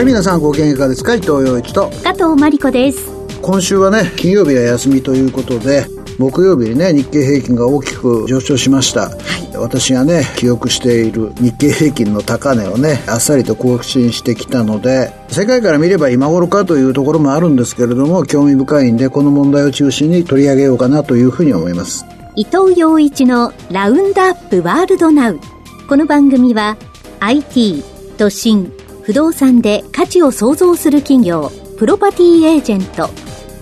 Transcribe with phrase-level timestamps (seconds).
[0.00, 1.14] はい皆さんご機嫌いかがですか？
[1.14, 1.90] 伊藤洋一と。
[2.02, 3.10] 加藤真理子です。
[3.42, 5.84] 今週はね金曜日は休みということで
[6.18, 9.16] 木曜日にね日経平均が大きく上昇しました、は
[9.52, 22.06] い、私がね記憶している日経平均の高値をねあっさりと更新してきたので世界から見れば今頃かというところもあるんですけれども興味深いんでこの問題を中心に取り上げようかなというふうに思います。
[22.36, 25.40] 伊藤洋一のラウンドアップワールドナウ。
[25.86, 26.78] この番組は
[27.20, 27.84] IT
[28.16, 28.72] 都心
[29.10, 33.10] 不動産で価値を創造する企業、プロパティエージェント、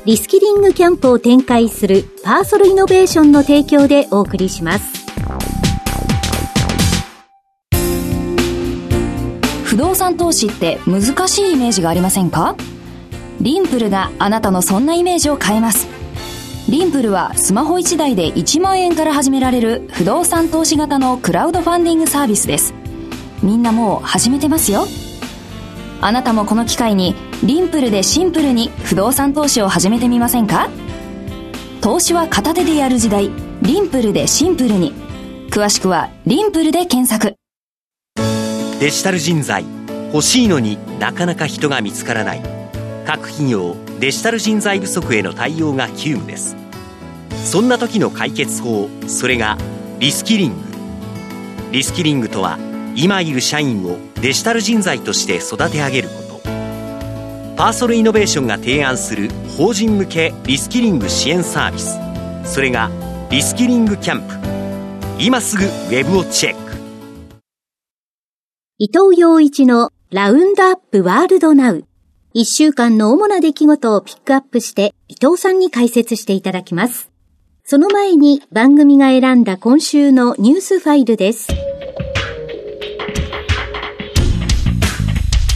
[0.04, 5.06] リスキリングキャンプを展開するパーソルイノベーションの提供でお送りします。
[9.64, 12.54] 不動産投資って難しいイメージがありませんか？
[13.40, 15.88] Rimple があなたのそんなイメージを変えます。
[16.68, 22.74] Rimple はスマホ1台で1万円から始められる不動産投資型のクラウドファンディングサービスです。
[23.42, 24.84] みんなもう始めてますよ。
[26.00, 30.70] あなたもこの機会にリンプルでシンプルに不動産投資を始めてみませんか？
[31.80, 33.30] 投資は片手でやる時代。
[33.62, 34.92] リンプルでシンプルに。
[35.50, 37.34] 詳しくはリンプルで検索。
[38.78, 39.64] デジタル人材。
[40.12, 42.42] 欲しいのになかなか人が見つからない。
[43.04, 46.56] 各企業デジタル人材不足への対応が急務です。
[47.44, 49.58] そんな時の解決法それが
[49.98, 50.60] リスキリング。
[51.72, 52.56] リスキリングとは
[52.94, 56.40] 今いる社員をデジタル人材として育て上げること。
[57.56, 61.98] パーソルイノベーションが提案する法人向けリスキリング支援サービス。
[62.44, 62.90] それが
[63.30, 64.34] リスキリングキャンプ。
[65.22, 66.58] 今すぐウェブをチェック。
[68.78, 71.84] 伊藤洋一のラウンドアップワールドナウ。
[72.32, 77.10] 一週間の主な出来事をピックアップして伊藤さんに解説していただきます。
[77.64, 81.48] その前に番組が選んだ今週のニュースファイルです。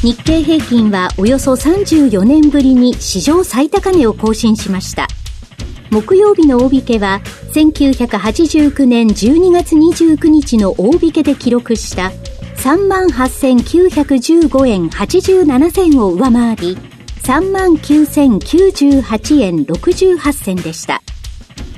[0.02, 5.06] 日経平均はおよそ34年ぶりに史上最高値を更新しました。
[5.92, 7.20] 木曜日の大引けは
[7.52, 12.10] 1989年12月29日の大引けで記録した
[12.56, 16.76] 38,915円87銭を上回り
[17.22, 21.00] 39,098円68銭でした。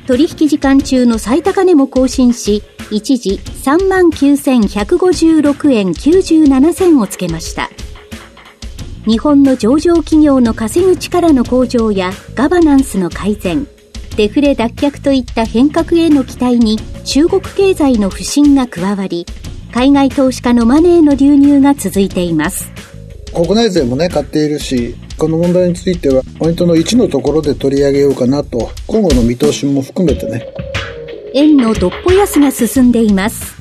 [0.06, 7.69] 取引時間中の最高値も更新し、一時39,156円97銭をつけました。
[9.07, 13.69] 日本の上場企業の稼ぐ力の向上やガバナンスの改善、
[14.17, 19.27] デフレ脱却といった変革への期待に中国経済の不振が加わり、
[19.75, 22.71] 海外投資家のマネーの流入が続いています。
[23.35, 30.47] 国内税もね、買っているし、この問題については、ポイントの1のところで取り上げようかなと、今後の見通しも含めてね。
[31.35, 33.55] 円のどっぽ安が進んでいます。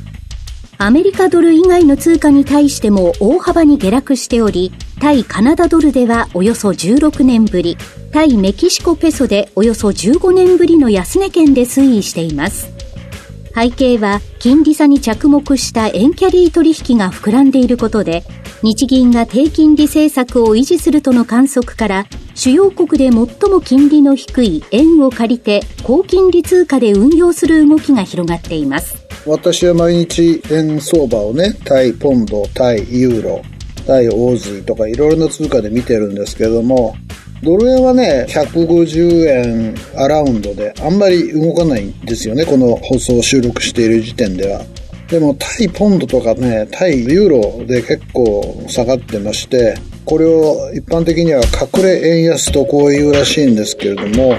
[0.77, 4.71] アメリカドル以外の通貨に対しても大幅に下落しており、
[5.03, 7.75] 対カナダドルではおよそ16年ぶり、
[8.13, 12.71] 対メキシコペソでおよそ15年ぶりの安値圏で推移しています。
[13.53, 18.23] 背景は金利差に着目した円キャリー取引が膨らんでいることで、
[18.61, 28.95] 日銀が低金利政策を維持するとの観測から、主要国で最も金利の低い円を借りて高金利通貨で運用する動きが広がっています。
[29.25, 33.41] 私は毎日円相場をね、対ポンド、対ユーロ、
[33.85, 36.95] 対オーズとかいろいろな通貨で見てるんですけども、
[37.43, 44.61] ドル円はね、150円アラウンドであんまり動かないんですよね、この放送を収録している時点では。
[45.09, 54.35] でも、対ポンドとかね、対ユーロで結構下がってまして、これを一般的には隠れ円安とこう言うらしいんですけれども、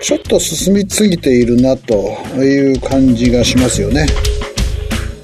[0.00, 4.06] ちょっと進みすぎているなという感じがしますよね。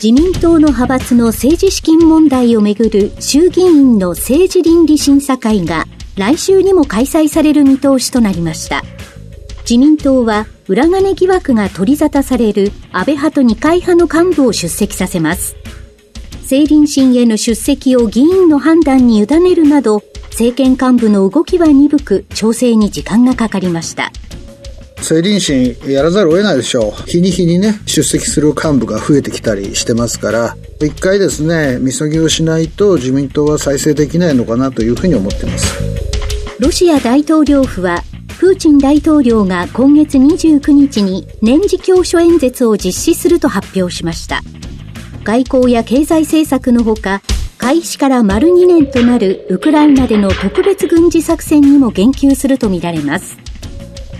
[0.03, 5.85] 自民党の派閥の政治資金問題をめぐる衆議院の政治倫理審査会が
[6.17, 8.83] 来週にも開催される見通しとなりました。
[9.61, 15.55] 自民党は裏金疑惑が取り沙汰される安倍派と二階派の幹部を出席させます。
[16.45, 24.11] 政倫審への出席を議員の判断に委ねるなど、政権幹部の動きは鈍く調整に時間がかかりました。
[25.01, 27.11] 政倫審やらざるを得ないでしょう。
[27.11, 35.75] 日に日にね、出席する幹部が増えてきたりしてますから、一回ですね、みそぎをしないと自民党は再生できないのかなというふうに思ってます。
[36.59, 38.03] ロシア大統領府は、
[38.39, 44.43] プーチン大統領が今月29日に年次教書演説を実施すると発表しました。
[45.25, 47.21] 外交や経済政策のほか、
[47.59, 53.50] 開始から丸2年となるウクライナでの特別軍事作戦にも言及するとみられます。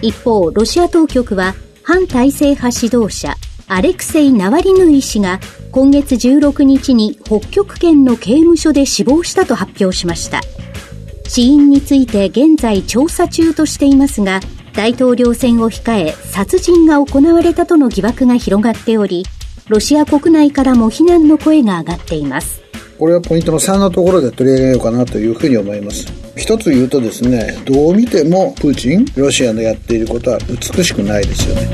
[0.03, 3.35] 一方、ロシア当局は反体制派指導者
[3.69, 5.39] アレクセイ・ナワリヌイ氏が
[5.71, 10.41] 今月16日に北極圏の刑務所で死亡したと発表しました。
[11.29, 14.41] 死因について現在調査中としていますが、
[14.75, 19.25] 大統領選を控え殺人が行われたとの疑惑が広がっており、
[19.69, 22.70] ロシア国内からも非難の声が上がっています。
[23.01, 26.07] これはポイントの3のところで取り上げようかなというふうに思います。
[26.37, 31.71] 一つ言うとですね、どう見てもプーチン、ロシアのやっていることは美しくないですよね。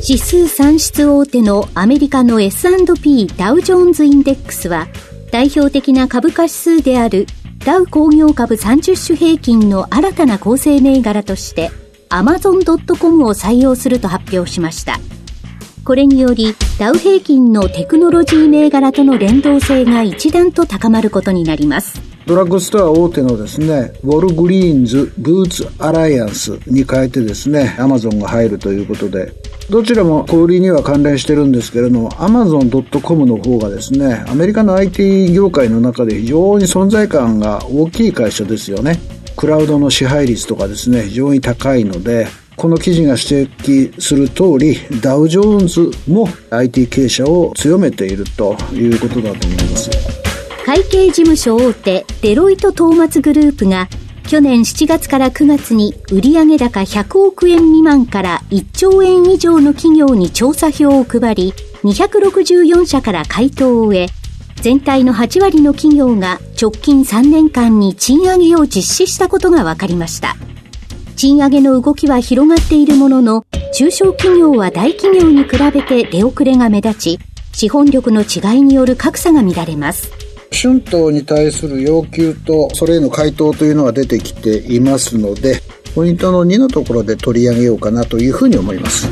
[0.00, 4.88] 指数算出大手のアメリカの S&P ダウジョーンズインデックスは
[5.30, 7.26] 代表的な株価指数である
[7.58, 11.70] ダウ工業株30種平均の新たな構成銘柄として
[12.08, 14.98] Amazon.com を採用すると発表しました。
[15.86, 22.02] これにより、ダウ平均のテクノロジー銘柄との連動性が一段と高まることになります。
[22.26, 29.32] ドラッグストア大手のですね、ウォルグリーンズブーツアライアンスに変えてですね、アマゾンが入るということで、
[29.70, 38.98] どちらも小売りには関連してるんですけれども、アマゾン .com の方がですね、アメリカの IT 業界の中で非常に存在感が大きい会社ですよね。
[39.36, 49.90] クラウドの支配率とかですね、非常に高いので、この記事が指摘する通り、ダウジョーンズも IT 経営者を強めているということだと思います。
[50.64, 53.88] 会計事務所大手デロイトトーマツグループが
[54.26, 61.54] 去年7月から9月に売上高100億円未満から1兆円以上の企業に調査票を配り、
[61.84, 64.06] 264社から回答を終え、
[64.56, 70.36] 全体の8割の企業が直近3年間に賃上げを実施したことが分かりました。
[71.26, 73.44] 賃上げの動きは広がっているものの、
[73.74, 77.18] 中小企業は大企業に比べて出遅れが目立ち、
[77.52, 80.12] 資本力の違いによる格差が見られます。
[80.52, 85.62] 春闘に対する要求と、それへの回答というのが出てきていますので、
[85.96, 89.08] ポイントの2のところで取り上げようかなというふうに思います。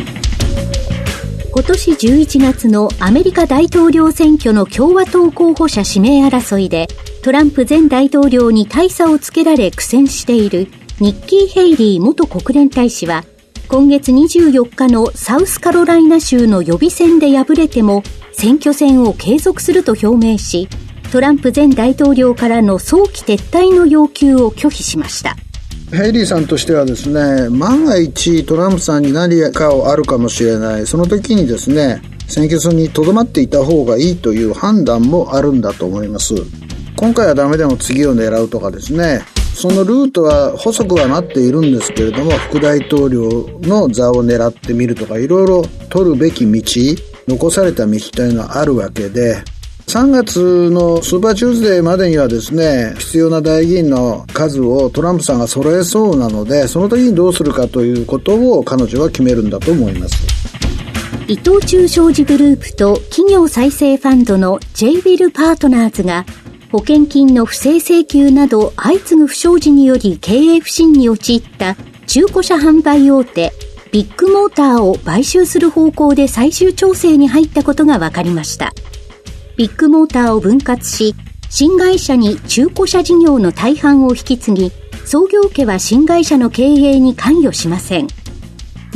[1.51, 6.87] 今年11月のアメリカ大統領選挙の共和党候補者指名争いで、
[7.25, 10.69] トランプ前大統領に大差をつけられ苦戦している
[11.01, 13.25] ニッキー・ヘイリー元国連大使は、
[13.67, 20.69] 今月24日のサウスカロライナ州の予備選で敗れても、選挙戦を継続すると表明し、
[21.11, 25.37] トランプ前大統領からの早期撤退の要求を拒否しました。
[25.91, 36.37] ヘイリーさんとしてはですね、万が一トランプさんに何かをあるかもしれない、その時にですね、選挙戦にとどまっていた方がいいという判断もあるんだと思います。
[36.97, 39.23] 今回はダメでも次を狙うとかですね、
[39.55, 46.63] そのルートは細くはなっているんですけれども、副大統領の座を狙ってみるとか、いろいろ取るべき道、
[47.29, 49.43] 残された道というのはあるわけで、
[49.87, 60.17] 3月のスーパーチューズデーまでにはですね、必要な代議員の数をトランプさんが揃えそうなので、その時にどうするかということを彼女は決めるんだと思います。
[61.27, 66.27] 伊藤忠商事グループと企業再生ファンドの J ビルパートナーズが
[66.75, 71.77] 保険金の不正請求など相次ぐ不祥事により経営不振に陥った
[72.09, 73.53] 中古車販売大手
[73.93, 78.73] ビッグモーターを買収する方向で最終調整に入ったことが分かりました。
[79.57, 81.15] ビッグモーターを分割し、
[81.49, 84.73] 新会社に中古車事業の大半を引き継ぎ、
[85.05, 88.09] 創業家は新会社の経営に関与しません。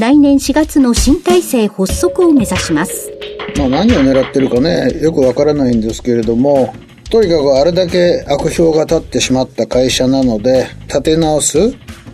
[0.00, 3.12] 来年4月の新体制発足を目指します。
[3.56, 6.74] まあ何を狙ってるかね、よくわからないんですけれども、
[7.10, 11.58] とにかくあれだけ悪評が立ってしまった会社なので、立て直す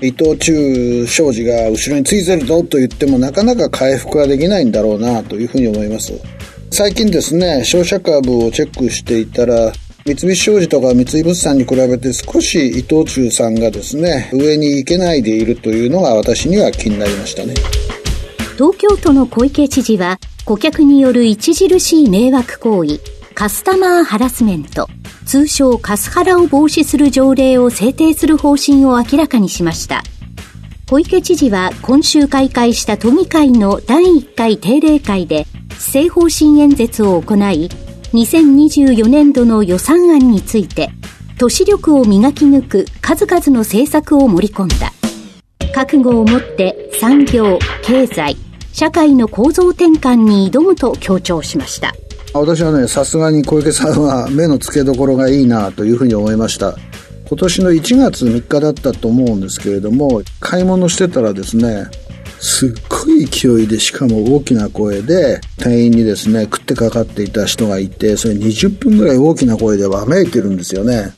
[0.01, 6.13] 伊藤忠商事が後ろについてるぞと言ってもなかなか回復はできないんだろうなというふうに思います。
[6.71, 9.73] 最近ですね、商社株をチェックしていたら、
[10.07, 17.55] 三菱商事とか三井物産に比べて少し伊藤忠さんがですね、上に行けないでいるというのが私には気になりましたね。
[18.57, 23.01] 東京都の小池知事は、顧客による著しい迷惑行為、
[23.35, 24.89] カスタマーハラスメント、
[25.27, 30.05] 通称カスハラを防止する条例を制定する方針を明らかにしました。
[30.89, 37.69] 小池知事は今週開会した都議会の第1回定例会で施政方針演説を行い、
[38.13, 40.91] 2024年度の予算案について、
[41.37, 44.93] 都市力を磨き抜く数々の政策を盛り込んだ。
[45.75, 48.37] 覚悟を持って産業、経済、
[48.73, 51.95] 社会の構造転換に挑むと強調しました。
[52.35, 56.77] 私はね、さすがに小池さんは目の付けどころがいいなというふうに思いました。
[57.29, 61.87] 今年の1月3日だったと思うんですけれども、買い物してたらですね、
[62.41, 71.13] すっごい勢いで、しかも大きな声で、店員にですね、食ってかかっていた人がいて、それ20分ぐらい大きな声でわめいてるんですよね。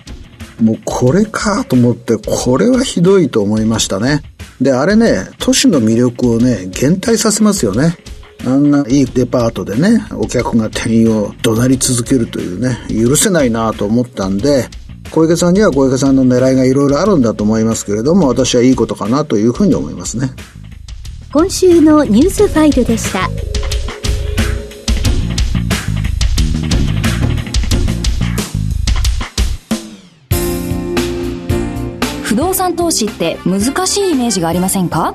[0.61, 4.23] もうこれかと思って、これはひどいと思いましたね。
[4.61, 7.97] で、あれね、都市の魅力をね、減退させますよね。
[8.45, 14.69] あんないいデパートでね、お客が店員を怒鳴り続けるというね、許せないなと思ったんで、
[15.11, 20.31] 小池さんには小池さんの狙いがいろいろあるんだと思いますけれども、私はいいことかなというふうに思いますね。
[21.33, 23.29] 今週のニュースファイルでした。
[32.23, 35.15] 不動産投資って難しいイメージがありませんか？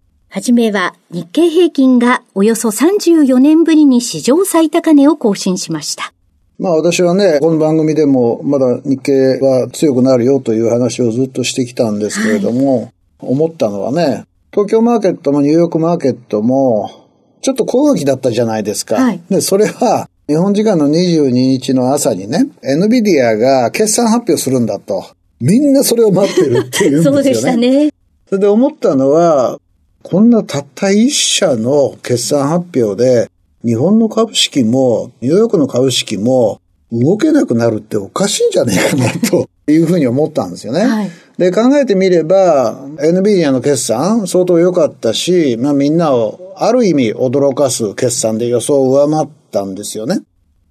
[0.33, 6.13] はじめは日経平均がおよそ34年ぶりに史上最高値を更新しました。
[6.57, 9.11] まあ私はね、この番組でもまだ日経
[9.41, 14.23] は強くなるよという話をずっとしてきたんですけれども、はい、思ったのはね、
[14.53, 17.09] 東京マーケットもニューヨークマーケットも、
[17.41, 18.95] ちょっと小気だったじゃないですか。
[18.95, 25.03] はい、で、それは、日本時間の22日の朝にね、NVIDIA が決算発表するんだと。
[25.41, 27.03] みんなそれを待ってるっていうんですよね。
[27.03, 27.91] そうでしたね。
[28.29, 29.59] それで思ったのは、
[30.03, 33.29] こんなたった一社の決算発表で、
[33.63, 36.59] 日本の株式も、ニューヨークの株式も、
[36.91, 40.81] 動けなくなるっておかしいんじゃねえかな、というふうに思ったんですよね。
[40.81, 50.21] はい、で、考えてみれば、NVIDIA の決算、相当良かったし、まあみんなを、ある意味驚かす決算で予想を上回ったんですよね。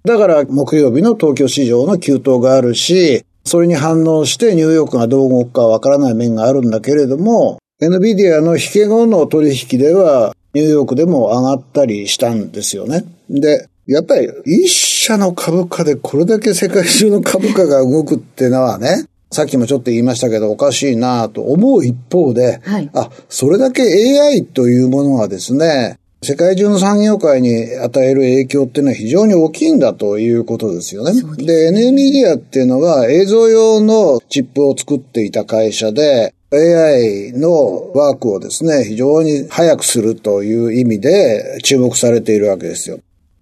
[0.03, 13.03] だから、木曜日の東京市場の急騰があるし、それに反応してニューヨークがどう動くかわからない面があるんだけれども、NVIDIA の引け後の取引では、ニューヨークでも上がったりしたんですよね。
[13.27, 31.13] で、やっぱり一社の株価でこれだけ世界中の株価が動くってのはね、さっきもちょっと言いましたけどおかしいなと思う一方で、はい、あ、それだけ AI というものがですね、世界中の産業界に与える影響っていうのは非常に大きいんだということですよね。
[31.37, 42.99] で、NVIDIA っていうのは映像用のチップを作っていた会社で、AI のワークをですね、非常に早くするという意味で注目されているわけですよ。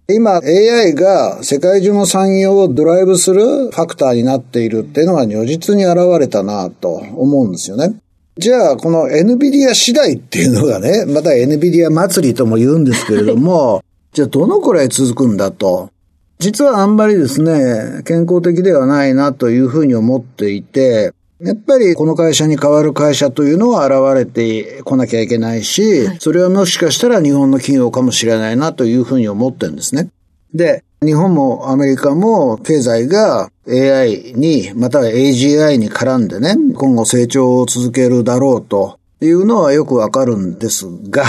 [0.08, 7.96] 今 AI が世界中の産業をドライブするファクターになっているっていうのが如実に現れたなと思うんですよね。
[8.36, 13.82] じゃあ、この NVIDIA 次第っていうのがね、 また NVIDIA 祭りとも言うんですけれども、
[14.14, 15.90] じゃあどのくらい続くんだと。
[16.38, 30.10] 実はあんまりですね、健康的ではないなというふうに思っていて、やっぱりこの会社に代わる会社というのは現れてこなきゃいけないし、それはもしかしたら日本の企業かもしれないなというふうに思ってるんですね。
[30.52, 41.24] で、日本もアメリカも経済が AI に、または AGI に絡んでね、今後成長を続けるだろうというのはよくわかるんですが、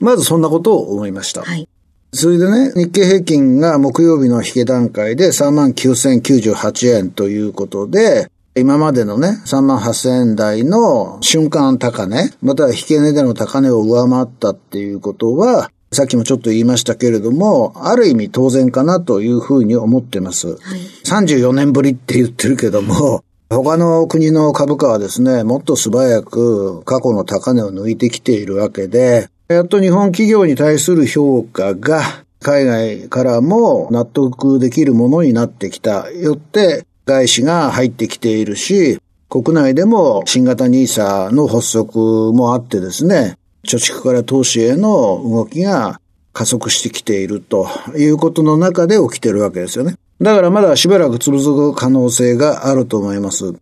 [0.00, 1.42] まずそんなことを思いました。
[1.42, 1.66] はい、
[2.12, 20.48] それでね、日経平均が木曜日の引け段階で39,098円ということで、今までのね、3万8000円台の瞬間高値、または引け値での高値を上回ったっていうことは、さっきもちょっと言いましたけれども、ある意味当然かなというふうに思ってます。
[20.48, 20.58] はい、
[21.04, 32.00] 34年ぶりって言ってるけども、他の国の株価はですね、もっと素早く過去の高値を抜いてきているわけで、やっと日本企業に対する評価が
[32.40, 36.10] 海外からも納得できるものになってきた。
[36.10, 38.98] よって、外資が入ってきているし、
[39.28, 46.00] 国内でも新型 NISA の発足もあってですね、貯蓄から投資への動きが
[46.32, 49.94] 加速してきているということの中で起きてるわけですよね。
[50.20, 53.54] だからまだしばらく続く可能性があると思います。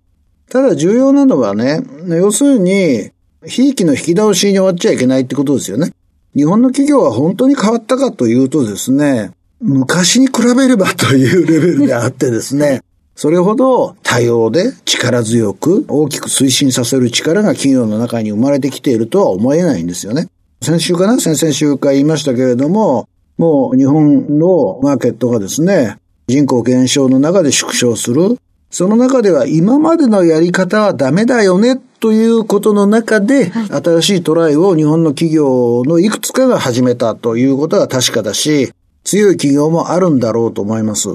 [0.51, 3.11] ただ重要なのはね、要するに、
[3.47, 5.93] ひいきの引き倒しに終わっちゃいけないってことですよね。
[6.35, 12.83] 日本の企業は本当に変わったかというとですね、昔に比べればというレベルであってですね、
[13.17, 20.29] それほど多様で力強く大きく推進させる力が企業の中に生まれてきているとは思えないんですよね。
[20.61, 21.21] 先週かな？
[21.21, 28.39] 先々週か言いましたけれども、もう日本のマーケットがですね、人口減少の中で縮小する。
[28.71, 31.77] その中では今までのやり方はダメだよね？
[32.01, 38.73] ということの中で、新しいトライを日本の企業のいくつかが始めたということは確かだし、
[39.05, 41.15] 強い企業もあるんだろうと思います。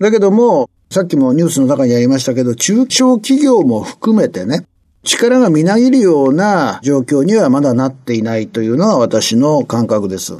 [0.00, 4.66] だけども、さっきもニュースの中にありましたけど、中小企業も含めてね、
[5.02, 10.34] 力がみなぎるような状況にはまだなっていないというのが私の感覚です。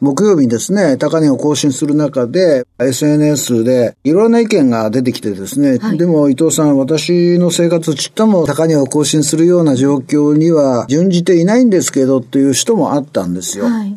[0.00, 13.66] 木曜日にですね、高値を更新する中で、SNS でいろんな意見が出てきてですね、はい、でも伊藤さん、私の生活ちっとも高値を更新するような状況には準じていないんですけどっていう人もあったんですよ。
[13.66, 13.94] はい、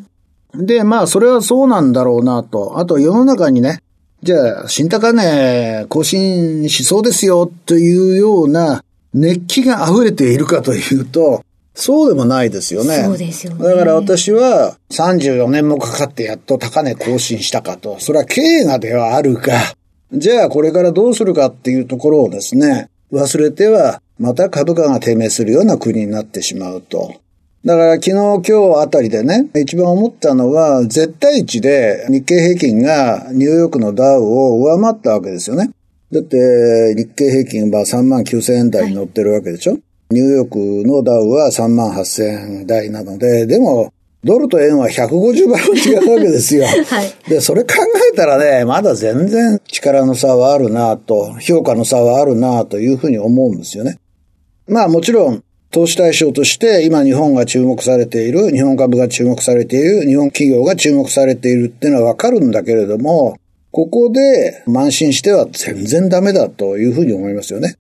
[0.56, 2.80] で、まあ、それはそうなんだろうなと。
[2.80, 3.83] あと、世の中にね、
[4.24, 8.82] じゃあ、新高値更新しそうですよというような
[9.14, 11.44] 熱気が溢れているかというと、
[11.76, 13.04] そうでもないですよね。
[13.04, 13.66] そうですよね。
[13.66, 17.98] だから私は34年もかかってやっと高値更新したかと。
[18.00, 19.60] それは経営がではあるが、
[20.14, 27.16] じゃあこれからどうするかっていうところをですね、忘れてはまた株価が低迷するような国になってしまうと。
[27.66, 35.72] だから昨日今日あたりでね、一番思ったのは絶対値で日経平均がニューヨークのダウを上回ったわけですよね。
[36.12, 39.82] だって日経平均は3万9000円台に乗ってるわけでしょ、はい
[40.14, 43.92] ニューヨークのダウは3万8000円台なので、でも、
[44.24, 46.66] ドルと円は150倍も違うわけですよ。
[46.86, 47.14] はい。
[47.28, 47.74] で、それ考
[48.14, 53.98] えたらね、まだ全然力の差はあるなと、評価の差はあるなというふうに思うんですよね。
[54.68, 55.44] まあもちろん、
[55.74, 63.38] 投資対象として今日本が注目されている、日本株が注目されている、日本企業が注目されているっていうのはわかるんだけれども、
[63.72, 67.76] ここで慢心しては全然ダメだというふうに思いますよね。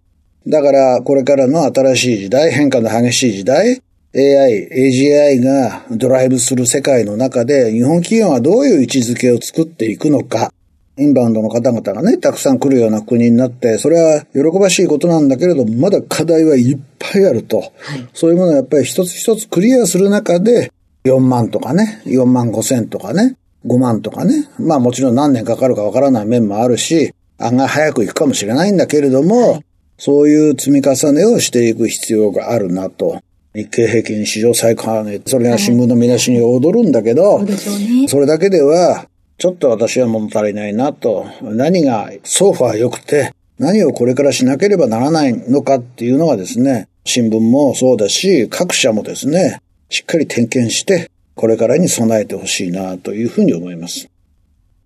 [0.47, 3.79] だから、これからの新しい時代、変化の激しい時代、
[4.15, 10.51] AI、AGI がドライブする世界の中で、日本企業はどういう位置づけを作っていくのか、
[10.97, 17.59] インバウンドの方々がね、たくさん来るような国になって、それは喜ばしいことなんだけれども、まだ課題はいっぱいあると。
[17.59, 17.69] はい、
[18.13, 20.71] そういうものをやっぱり一つ一つクリアする中で、
[21.05, 23.35] 4万とかね、4万5千とかね、
[23.65, 24.49] 5万とかね。
[24.59, 29.65] まあもちろん何年かかるかわからない面もあるし、案外早く行くかもしれないんだけれども、はい
[29.97, 33.21] そういう積み重ねをしていく必要があるなと。
[33.55, 37.69] 日経平均史上最高値、それが新聞の見出しに踊るんだけど、はいそ
[38.09, 39.05] それだけでは、
[39.37, 41.25] ちょっと私は物足りないなと。
[41.41, 54.09] 何がソファー良くて、何をこれからしなければならないのかっていうのがですね、新聞もそうだし、各社もですね、しっかり点検して、これからに備えてほしいなというふうに思います。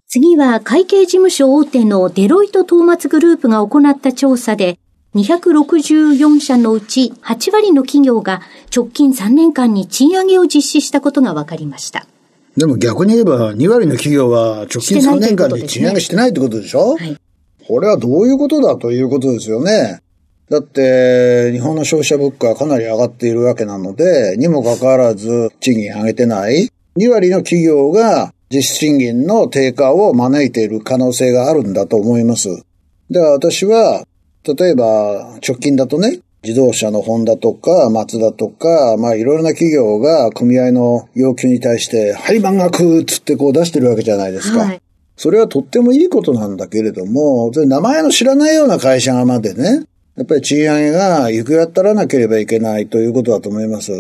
[0.08, 4.80] 次は会計事務所大手のデロイト・トーマツグループが行った調査で、
[5.16, 8.42] 264社のうち8割の企業が
[8.76, 12.08] 直近3年間に賃上げを実施したことが分かりました。
[12.58, 16.96] でも逆に言えば2割の企業は直近3年間に賃上げしてないってことでしょ？
[16.96, 17.16] はい。
[17.68, 20.02] これはどういうことだということですよね。
[20.50, 26.70] だって、日本の消費者物価はかなり上がっているわけなので、にもかかわらず賃金上げてない。
[26.98, 32.64] 2割の企業が実質賃金の低下を招いている可能性があるんだと思います。
[33.10, 34.06] では私は
[34.46, 44.60] 例えば、直近だとね、自動車のホンダとか、マツダとか、まあいろいろな企業が組合の要求に対して、はい、満額つってこう出してるわけじゃないですか。
[44.60, 44.82] はい、
[45.18, 53.92] それはとってもいいことなんだけれども、名前の知らないような会社がまでね、やっぱり賃上げが行くやったらなければいけないということだと思います。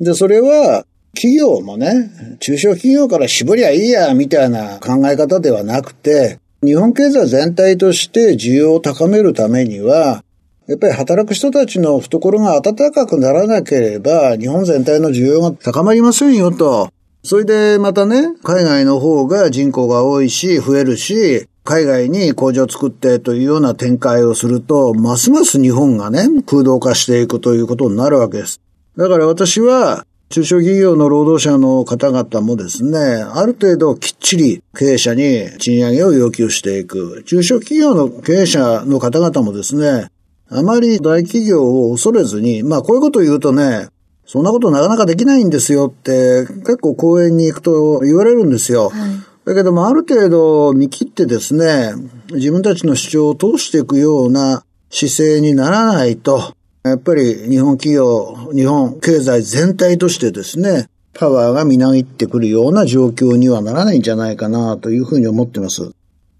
[0.00, 10.24] で、それは、企業もね、中小企業から絞りゃいいや、みたいな考え方ではなくて、日本経済全体として需要を高めるためには、
[10.70, 16.90] やっぱり働く人たちの懐が暖かくならなければ、日本全体の需要が高まりませんよと。
[17.24, 28.60] それでまたね、海外の方が人口が多いし、増えるし、海外に工場を作ってというような展開をすると、ますます日本がね、空洞化していくということになるわけです。
[28.96, 37.24] だから私は、中小企業の労働者の方々もですね、ある程度きっちり経営者に賃上げを要求していく。
[37.26, 40.06] 中小企業の経営者の方々もですね、
[40.50, 43.88] あまり大企業を恐れずに、まあこういうことを言うとね、
[44.26, 48.90] そんなことなかなかできないんですよって結構講演に行くと言われるんですよ。
[48.90, 51.94] はいだけどもある程度見切ってですね、
[52.30, 65.90] 自分たちの主張を通していくような姿勢にならないと、やっぱり日本企業、日本経済全体としてですね、パワーがみなぎってくるような状況にはならないんじゃないかなというふうに思ってます。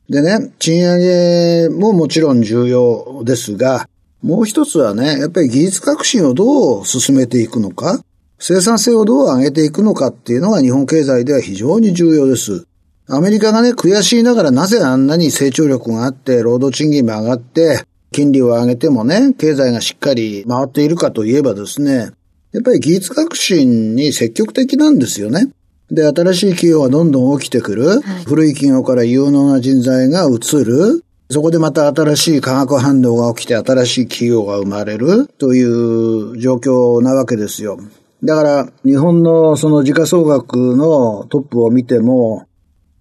[0.09, 3.88] でね、賃上げももちろん重要ですが、
[4.22, 8.02] もう一つはね、やっぱり技術革新をどう進めていくのか、
[8.38, 12.66] 生産性をどう上げていくのかっていうのが日本経済では非常に重要です。
[13.06, 22.11] アメリカがね、悔しいながらなぜあんなに成長力があって、労働賃金も上がって、金利を上げてもね、経済がしっかり回っているかといえばですね、
[22.52, 25.48] やっぱり技術革新に積極的なんですよね。
[25.90, 27.88] で、新しい企業がどんどん起きてくる。
[27.88, 31.04] はい、古い企業から有能な人材が移る。
[31.31, 37.79] そこでまた新しい化学反応が起きて新しい企業が生まれるという状況なわけですよ。
[38.25, 42.47] だから、日本のその時価総額のトップを見ても、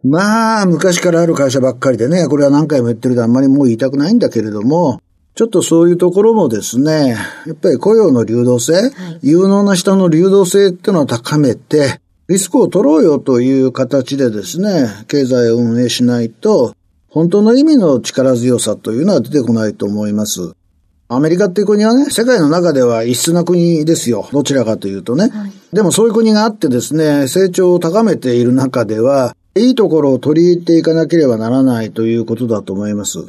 [0.03, 5.01] まあ、昔からある会社ばっかりでね、これは何回も言ってるであんまりもう言いたくないんだけれども、
[5.33, 8.91] ちょっとそういうところもですね、やっぱり雇用の流動性、はい、
[9.23, 16.75] 有能な人の流動性っていうのを高めて、リスクを取ろうよという形でですね、経済を運営しないと、
[17.09, 20.53] 本当の意味の力強さというのは出てこないと思います。
[21.07, 24.29] アメリカっていう国はね、世界の中では異質な国ですよ。
[24.31, 25.29] どちらかというとね。
[25.29, 33.25] はい、でもそういう国があってですね、成長を高めている中では、いいところを取り入れていかなければならないということだと思います。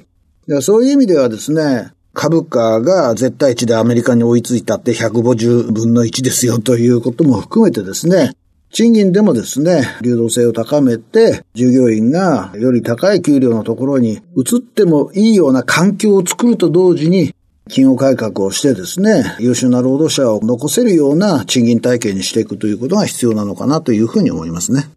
[0.60, 8.32] そういう意味ではですね、株価が絶対値でアメリカに追いついたって150分の1ですよということも含めてですね、
[8.72, 17.34] 賃金でもですね、流動性を高めて、従業員がより高い給料のところに移ってもいいような環境を作ると同時に、
[17.68, 24.88] 企業改革をしてですね、優秀な労働者を残せるような賃金体系にしていくということが必要なのかなというふうに思いますね。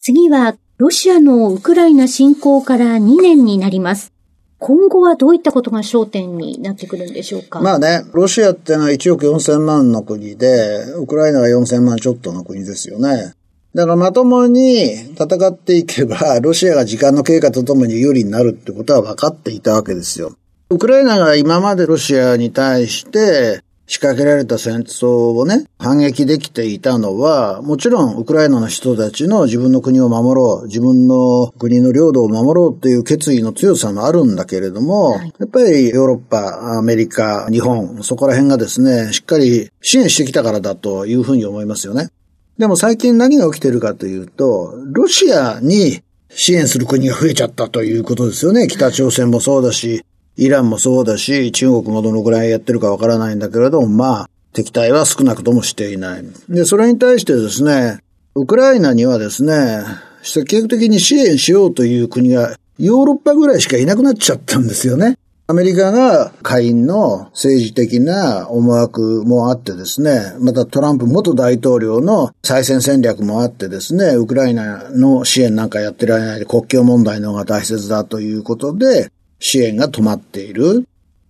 [0.00, 4.12] 次は、ロシアのウクライナ侵攻から2年になります。
[4.64, 7.60] 今後はどういったことが焦点になってくるんでしょうか？
[7.60, 13.34] まあね、ロシアってのは1億4000万の国で、ウクライナは4000万ちょっとの国ですよね。
[13.74, 20.36] だからまともに戦っていけば、ロシアが時間の経過とともに有利になるってことは分かっていたわけですよ。
[20.70, 42.10] ウクライナが今までロシアに対して仕掛けられた戦争をね、反撃できていたのは、もちろんウクライナの人たちの自分の国を守ろう、自分の国の領土を守ろうっていう決意の強さもあるんだけれども、はい、やっぱりヨーロッパ、アメリカ、日本、そこら辺がですね、しっかり支援してきたからだというふうに思いますよね。
[42.58, 46.02] でも最近何が起きてるかというと、ロシアに
[46.34, 48.68] 支援する国が増えちゃったということですよね。
[48.68, 50.04] 北朝鮮もそうだし、
[50.36, 56.24] イランもそうだし、中国もどのくらいやってるかわからないんだけれども、まあ、敵対は少なくともしていない。
[56.48, 58.00] で、それに対してですね、
[58.34, 59.82] ウクライナにはですね、
[60.22, 65.18] 積極的に支援しようという国がヨーロッパぐらいしかいなくなっちゃったんですよね。
[65.48, 79.10] アメリカが下院の政治的な思惑もあってですね、またトランプ元大統領の再選戦略もあってですね、ウクライナの支援なんかやってられないで国境問題の方が大切だということで、
[79.42, 80.86] 支援が止まっている。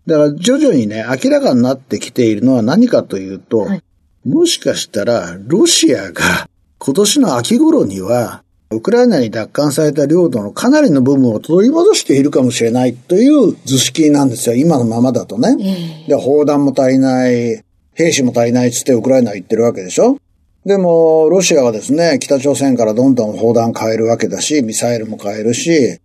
[0.06, 3.82] だから徐々にね、明らかになってきているのは何かというと、はい、
[4.24, 6.48] もしかしたらロシアが
[6.78, 14.56] 今年の秋頃には、ウクライナに奪還された領土のかなりの部分を取り戻しているかもしれないという図式なんですよ。
[14.56, 16.04] 今のままだとね。
[16.08, 17.62] で、砲弾も足りない、
[17.94, 20.18] 兵士も足りないっつってウクライナは言ってるわけでしょ
[20.64, 25.98] でも、ロシアはですね、北朝鮮からどんどん砲弾変えるわけだし、ミサイルも変えるし、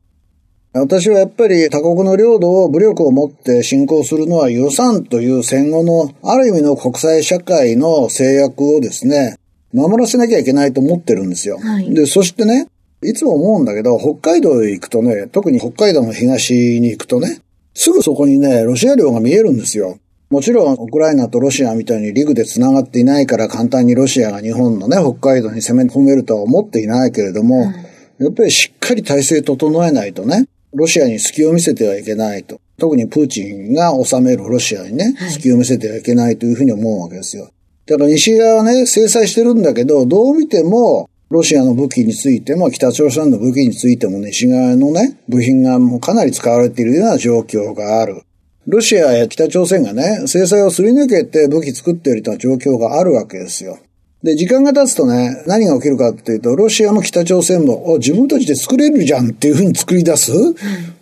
[0.73, 9.37] 私はやっぱり他国の領土を武力を持って侵攻するのは予算という戦後のある意味の国際社会の制約をですね、
[9.73, 11.57] 守らせなきゃいけないと思ってるんですよ。
[11.57, 12.67] はい、で、そしてね、
[13.03, 17.41] いつも思うんだけど、北海道へ行くとね、特に北海道の東に行くとね、
[17.73, 19.99] すぐそこにね、ロシア領が見えるんですよ。
[20.29, 30.47] もちろん、ウクライナとロシアみたいに陸で繋がっていないから簡単にロシアが日本のね、北海道に攻め込めるとは思っていないけれども、はい、やっぱりしっかり体制整えないとね、
[30.77, 32.61] ロシアに隙を見せてはいけないと。
[32.77, 37.49] 特にプーチンが治めるロシアにね、隙を見せてはいけないというふうに思うわけですよ。
[37.87, 48.21] だから西側はね、制裁してるんだけど、どう見ても、ロシアの武器についても、北朝鮮の武器についても西側のね、部品がもうかなり使われているような状況がある。
[48.67, 53.79] ロシアや北朝鮮がね、制裁をすり抜けて武器作っているという状況があるわけですよ。
[54.23, 60.31] で、時間が経つとね、何が起きるかっていうと、ロシアも北朝鮮も、自分たちで作れるじゃんっていうふうに作り出す。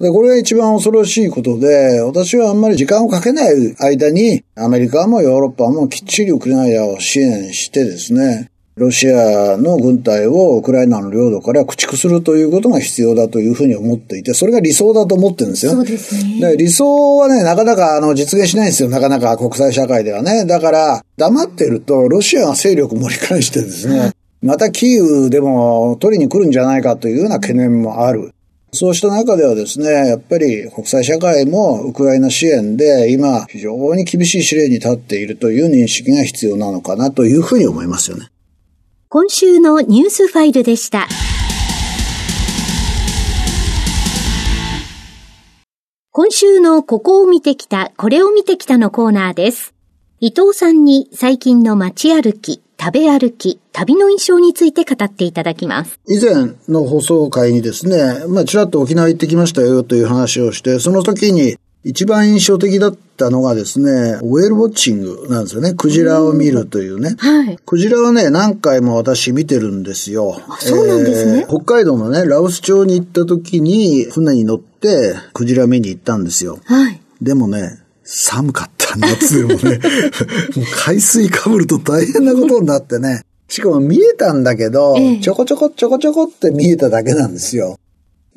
[0.02, 15.72] で、これが一番恐ろしいことで、私はあんまり時間をかけない間に、アメリカもヨーロッパもきっちりウクライナを支援してですね、ロシアの軍隊をウクライナの領土から駆逐するということが必要だというふうに思っていて、それが理想だと思ってるんですよ。
[15.72, 16.42] そうですね。
[16.42, 18.90] で理想はね、なかなかあの実現しないんですよ。
[18.90, 20.46] なかなか国際社会ではね。
[20.46, 24.12] だから、黙ってると、ロシアが勢力盛り返してですね、
[24.42, 28.34] またキーウでも取りに来るんじゃないかというような懸念もある。
[28.74, 38.28] そうした中ではですね、やっぱり国際社会もウクライナ支援で今非常に厳しい試練に立っているという認識が必要なのかなというふうに思いますよね。
[39.18, 41.08] 今週のニュースファイルでした。
[46.12, 49.74] 今週のここを見てきた、これを見てきたのコーナーです。
[50.20, 55.98] 伊藤さんに最近の街歩き、食べ歩き、旅の印象について語っていただきます。
[56.10, 65.74] 以前の放送会にですね、まあ、ちらっと沖縄行ってきましたよという話をして、その時に一番印象的だっったのがですね、ウェルウォッチングなんですよね。
[65.74, 67.16] クジラを見るというね。
[67.18, 67.58] はい。
[67.66, 70.42] クジラはね、何回も私見てるんですよ。
[70.60, 76.60] そうなんですねえー北海道のね、羅臼町に行った時に、船に乗って、クジラ見に行ったんですよ。
[76.66, 77.02] はい。
[77.22, 79.80] でもね、寒かった、夏でもね。
[80.56, 83.22] もう海水かぶると大変なことになってね。
[83.48, 87.78] しかも見えたんだけど、ええちょこちょこちょこちょこって見えただけなんですよ。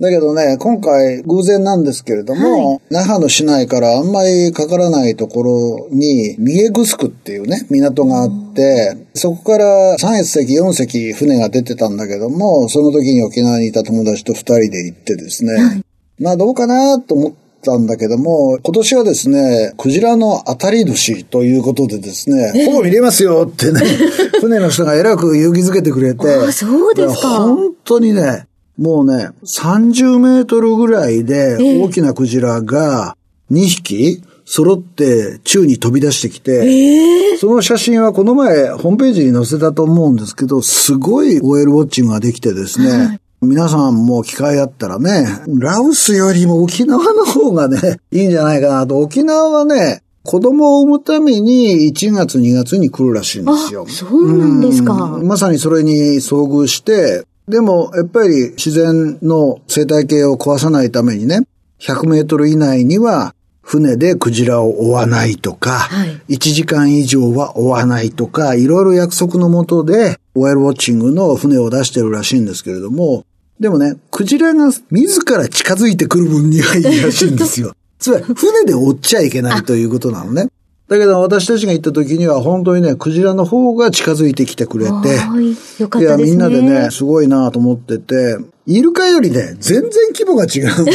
[0.00, 15.82] だけどね、今回偶然なんですけれども、那覇の市内からあんまりかからないところに、三重城っていうね、港があって、そこから3隻4隻船が出てたんだけども、その時に沖縄にいた友達と2人で行ってですね、
[16.20, 17.32] まあどうかなと思っ
[17.62, 23.80] たんだけども、今年はですね、クジラの当たり年ということでですね、ほぼ見れますよってね、
[24.40, 27.28] 船の人が偉く勇気づけてくれて、あそうですか。
[27.40, 28.47] 本当にね、
[28.78, 33.16] もうね、30メートルぐらいで大きなクジラが
[33.50, 48.98] 2匹揃って宙に飛び出してきて、その写真はこの前ホームページに載せたと思うんですけど、すごい OL ウォッチングができてですね、皆さんも機会あったらね、ラオスよりも沖縄の方がね、いいんじゃないかなと。
[48.98, 53.86] 沖縄はね、子供を産むために1月2月に来るらしいんですよ。
[53.86, 54.92] そうなんですか。
[54.92, 61.40] うんまさにそれに遭遇して、でもやっぱり自然の生態系を壊さないためにね、
[61.80, 73.24] 100メートル以内には船でクジラを追わないとか、はい1時間以上は追わないとか、いろいろ約束のもとで、ウェルウォッチングの船を出してるらしいんですけれども、
[73.60, 77.74] でもね、クジラが自ら近づいてくる分にはいいらしいんですよ。
[77.98, 80.48] つまり、船で追っちゃいけないということなのね。
[80.88, 85.80] だけど私たちが行った時には本当にね、クジラの方が近づいてきてくれて、はい。
[85.80, 86.16] よかっいや。
[86.16, 88.38] みんなでね、すごいなと思ってて、
[88.70, 90.92] イルカよりね、全然規模が違うんで、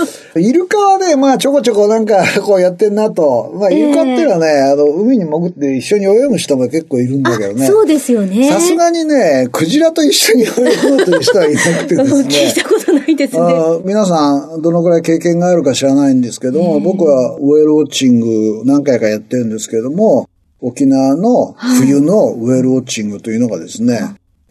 [0.40, 3.52] イルカはね、まあちょこちょこなんかこうやってんなと。
[3.54, 7.66] まあイルカっていうのはね、あの、海に潜って一緒に泳ぐ人も結構いるんだけどね。
[7.66, 8.48] そうですよね。
[8.50, 12.54] さすがにね、クジラと一緒に泳ぐという人はいなくてです 聞いね。
[12.56, 13.42] たことないですね。
[13.84, 20.28] 皆さん、どのくらい経験があるか知らないんですけども、僕はウェルウォッチング何回かやってるんですけども、
[20.62, 24.00] 沖縄の冬のウェルウォッチングというのがですね、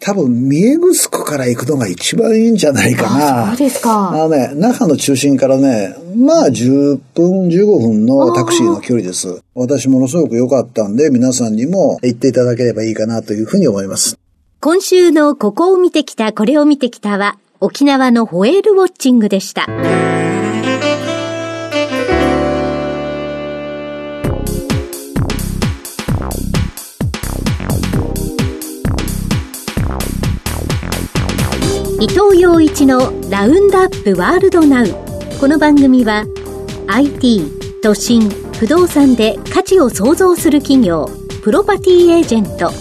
[0.02, 3.48] 多分、三重城から行くのが一番いいんじゃないかな。
[3.50, 4.10] そうですか。
[4.10, 9.42] あのね、那覇の中心からね、まあ10分、15分のタクシーの距離です。
[9.54, 14.18] 私ものすごく良かったんで、皆さんにも行っていただければいいかなというふうに思います。
[14.60, 19.68] 今週のここを見てきた、これを見てきたは、沖縄のホエールウォッチングでした。
[32.02, 34.88] 伊藤洋一のラウンドアップワールドナウ。
[35.40, 36.26] この番組は
[36.88, 37.44] IT、
[37.84, 41.08] 都心、不動産で価値を創造する企業、
[41.44, 42.72] プロパティエージェント、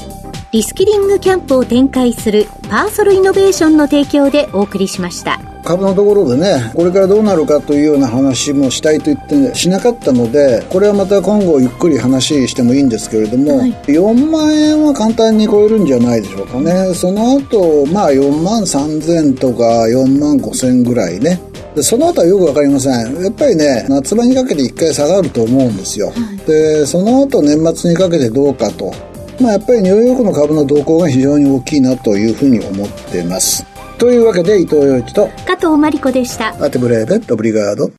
[0.55, 5.50] リスキリングキャンプを展開するパーソルイノベーションの提供でお送りしました。
[5.65, 16.95] 株のところでね、これからどうなるかというような話もしたいと言ってしなかったので、これはまた今後ゆっくり話してもいいんですけれども、はい4万円は簡単に超えるんじゃないでしょうかね。
[16.95, 21.41] その後、まあ4万3000とか4万5000ぐらいね。
[21.75, 23.23] でその後はよくわかりません。
[23.23, 26.13] やっぱりね、夏場にかけて一回下がると思うんですよ。
[26.47, 28.93] で、その後年末にかけてどうかと。
[29.41, 33.65] まあやっぱりニューヨークの株の動向が非常に大きいなというふうに思っています。
[34.01, 36.49] というわけで伊藤洋一と加藤真理子でした。
[36.65, 37.93] アテブレーベ、オブリガード。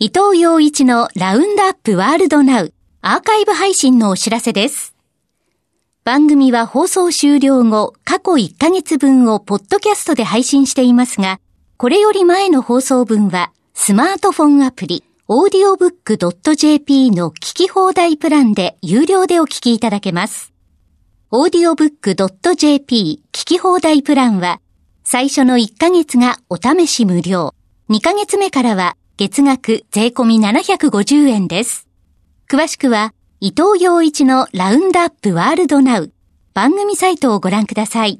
[0.00, 4.96] 伊藤洋一のラウンドアップワールドナウアーカイブ配信のお知らせです。
[6.02, 11.38] 番組は放送終了後、過去1ヶ月分をポッドキャストで配信していますが、
[11.76, 20.52] これより前の放送分はスマートフォンアプリ、audiobook.jp の聞き放題プランで有料でお聞きいただけます。
[21.32, 24.60] audiobook.jp 聞き放題プランは、
[25.02, 27.54] 最初の1ヶ月がお試し無料。
[27.90, 31.88] 2ヶ月目からは月額税込み750円です。
[32.48, 36.12] 詳しくは、伊藤洋一のラウンドアップワールドナウ
[36.54, 38.14] 番組サイトをご覧ください。